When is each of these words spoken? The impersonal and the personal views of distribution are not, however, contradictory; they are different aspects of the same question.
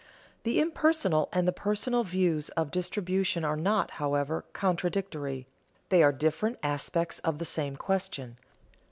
The 0.41 0.59
impersonal 0.59 1.29
and 1.31 1.47
the 1.47 1.51
personal 1.53 2.03
views 2.03 2.49
of 2.57 2.71
distribution 2.71 3.45
are 3.45 3.55
not, 3.55 3.91
however, 4.01 4.45
contradictory; 4.51 5.45
they 5.89 6.01
are 6.01 6.11
different 6.11 6.57
aspects 6.63 7.19
of 7.19 7.37
the 7.37 7.45
same 7.45 7.75
question. 7.75 8.37